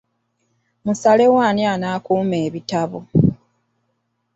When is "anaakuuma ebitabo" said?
1.73-2.99